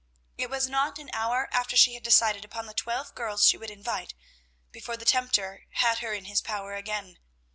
[0.35, 3.69] It was not an hour after she had decided upon the twelve girls she would
[3.69, 4.15] invite,
[4.71, 7.19] before the tempter had her in his power again.